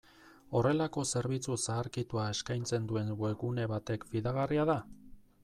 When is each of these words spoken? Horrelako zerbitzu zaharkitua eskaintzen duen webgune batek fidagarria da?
Horrelako 0.59 1.03
zerbitzu 1.11 1.57
zaharkitua 1.65 2.25
eskaintzen 2.37 2.89
duen 2.93 3.13
webgune 3.21 3.69
batek 3.75 4.09
fidagarria 4.15 4.67
da? 4.73 4.81